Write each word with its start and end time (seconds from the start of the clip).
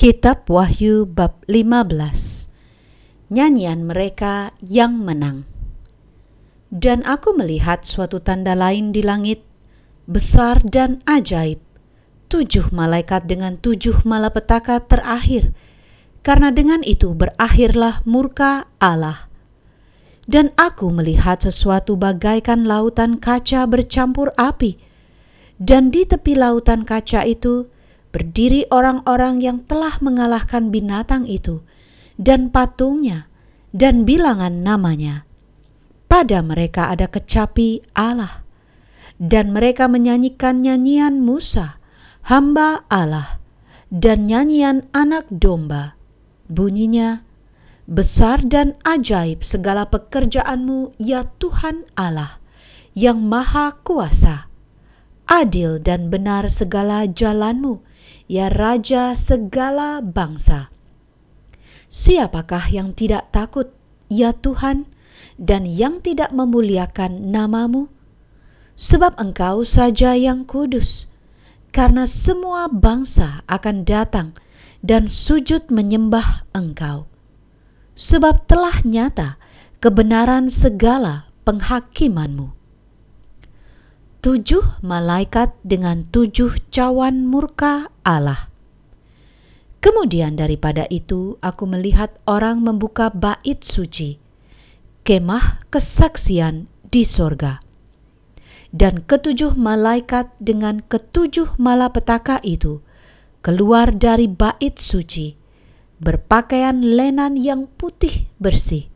Kitab 0.00 0.48
Wahyu 0.48 1.04
bab 1.04 1.44
15 1.44 2.48
Nyanyian 3.28 3.84
mereka 3.84 4.56
yang 4.64 4.96
menang. 4.96 5.44
Dan 6.72 7.04
aku 7.04 7.36
melihat 7.36 7.84
suatu 7.84 8.16
tanda 8.16 8.56
lain 8.56 8.96
di 8.96 9.04
langit 9.04 9.44
Besar 10.08 10.64
dan 10.64 11.04
ajaib. 11.04 11.60
Tujuh 12.32 12.72
malaikat 12.72 13.28
dengan 13.28 13.60
tujuh 13.60 14.00
malapetaka 14.08 14.80
terakhir. 14.88 15.52
Karena 16.24 16.48
dengan 16.48 16.80
itu 16.80 17.12
berakhirlah 17.12 18.00
murka 18.08 18.72
Allah. 18.80 19.28
Dan 20.24 20.56
aku 20.56 20.88
melihat 20.88 21.44
sesuatu 21.44 22.00
bagaikan 22.00 22.64
lautan 22.64 23.20
kaca 23.20 23.68
bercampur 23.68 24.32
api. 24.40 24.80
Dan 25.60 25.92
di 25.92 26.08
tepi 26.08 26.40
lautan 26.40 26.88
kaca 26.88 27.28
itu 27.28 27.68
berdiri 28.10 28.66
orang-orang 28.70 29.38
yang 29.38 29.62
telah 29.66 29.98
mengalahkan 30.02 30.74
binatang 30.74 31.26
itu 31.30 31.62
dan 32.18 32.50
patungnya 32.50 33.30
dan 33.70 34.02
bilangan 34.02 34.66
namanya. 34.66 35.24
Pada 36.10 36.42
mereka 36.42 36.90
ada 36.90 37.06
kecapi 37.06 37.86
Allah, 37.94 38.42
dan 39.22 39.54
mereka 39.54 39.86
menyanyikan 39.86 40.58
nyanyian 40.58 41.22
Musa, 41.22 41.78
hamba 42.26 42.82
Allah, 42.90 43.38
dan 43.94 44.26
nyanyian 44.26 44.90
anak 44.90 45.30
domba. 45.30 45.94
Bunyinya, 46.50 47.22
besar 47.86 48.42
dan 48.42 48.74
ajaib 48.82 49.46
segala 49.46 49.86
pekerjaanmu 49.86 50.98
ya 50.98 51.30
Tuhan 51.38 51.86
Allah, 51.94 52.42
yang 52.98 53.22
maha 53.22 53.78
kuasa. 53.86 54.49
Adil 55.30 55.78
dan 55.78 56.10
benar 56.10 56.50
segala 56.50 57.06
jalanmu, 57.06 57.86
ya 58.26 58.50
Raja 58.50 59.14
segala 59.14 60.02
bangsa. 60.02 60.74
Siapakah 61.86 62.66
yang 62.74 62.90
tidak 62.98 63.30
takut, 63.30 63.70
ya 64.10 64.34
Tuhan, 64.34 64.90
dan 65.38 65.70
yang 65.70 66.02
tidak 66.02 66.34
memuliakan 66.34 67.30
namamu? 67.30 67.86
Sebab 68.74 69.22
engkau 69.22 69.62
saja 69.62 70.18
yang 70.18 70.42
kudus, 70.42 71.06
karena 71.70 72.10
semua 72.10 72.66
bangsa 72.66 73.46
akan 73.46 73.86
datang 73.86 74.34
dan 74.82 75.06
sujud 75.06 75.70
menyembah 75.70 76.42
engkau. 76.58 77.06
Sebab 77.94 78.50
telah 78.50 78.82
nyata 78.82 79.38
kebenaran 79.78 80.50
segala 80.50 81.30
penghakimanmu 81.46 82.59
tujuh 84.20 84.84
malaikat 84.84 85.56
dengan 85.64 86.04
tujuh 86.12 86.52
cawan 86.68 87.24
murka 87.24 87.88
Allah. 88.04 88.52
Kemudian 89.80 90.36
daripada 90.36 90.84
itu 90.92 91.40
aku 91.40 91.64
melihat 91.64 92.12
orang 92.28 92.60
membuka 92.60 93.08
bait 93.08 93.64
suci, 93.64 94.20
kemah 95.08 95.64
kesaksian 95.72 96.68
di 96.92 97.08
sorga. 97.08 97.64
Dan 98.70 99.08
ketujuh 99.08 99.56
malaikat 99.56 100.36
dengan 100.36 100.84
ketujuh 100.84 101.56
malapetaka 101.56 102.44
itu 102.44 102.84
keluar 103.40 103.88
dari 103.88 104.28
bait 104.28 104.76
suci, 104.76 105.32
berpakaian 105.96 106.76
lenan 106.84 107.40
yang 107.40 107.72
putih 107.80 108.28
bersih 108.36 108.92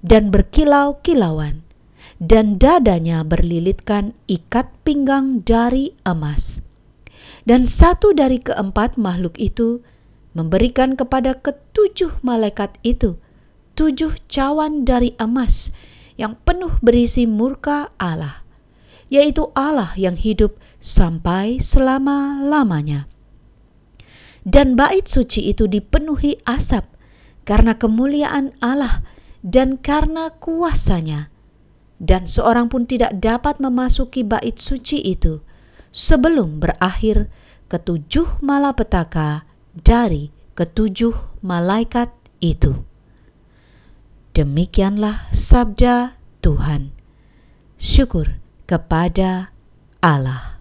dan 0.00 0.32
berkilau-kilauan, 0.32 1.60
dan 2.22 2.54
dadanya 2.62 3.26
berlilitkan 3.26 4.14
ikat 4.30 4.70
pinggang 4.86 5.42
dari 5.42 5.90
emas. 6.06 6.62
Dan 7.42 7.66
satu 7.66 8.14
dari 8.14 8.38
keempat 8.38 8.94
makhluk 8.94 9.34
itu 9.42 9.82
memberikan 10.30 10.94
kepada 10.94 11.34
ketujuh 11.34 12.22
malaikat 12.22 12.78
itu 12.86 13.18
tujuh 13.74 14.14
cawan 14.30 14.86
dari 14.86 15.18
emas 15.18 15.74
yang 16.14 16.38
penuh 16.46 16.78
berisi 16.78 17.26
murka 17.26 17.90
Allah, 17.98 18.46
yaitu 19.10 19.50
Allah 19.58 19.90
yang 19.98 20.14
hidup 20.14 20.54
sampai 20.78 21.58
selama-lamanya. 21.58 23.10
Dan 24.46 24.78
bait 24.78 25.10
suci 25.10 25.50
itu 25.50 25.66
dipenuhi 25.66 26.38
asap 26.46 26.86
karena 27.42 27.74
kemuliaan 27.74 28.54
Allah 28.62 29.02
dan 29.42 29.74
karena 29.74 30.30
kuasanya 30.38 31.31
dan 32.02 32.26
seorang 32.26 32.66
pun 32.66 32.82
tidak 32.82 33.14
dapat 33.22 33.62
memasuki 33.62 34.26
bait 34.26 34.58
suci 34.58 34.98
itu 34.98 35.38
sebelum 35.94 36.58
berakhir 36.58 37.30
ketujuh 37.70 38.42
malapetaka 38.42 39.46
dari 39.72 40.34
ketujuh 40.58 41.14
malaikat 41.46 42.10
itu. 42.42 42.82
Demikianlah 44.34 45.30
sabda 45.30 46.18
Tuhan. 46.42 46.90
Syukur 47.78 48.42
kepada 48.66 49.54
Allah. 50.02 50.51